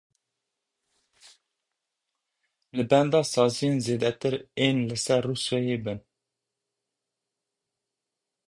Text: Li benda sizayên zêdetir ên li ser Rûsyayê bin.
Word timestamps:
Li 2.75 2.83
benda 2.89 3.19
sizayên 3.31 3.75
zêdetir 3.85 4.35
ên 4.65 4.77
li 4.87 4.97
ser 5.05 5.21
Rûsyayê 5.29 5.77
bin. 5.83 5.99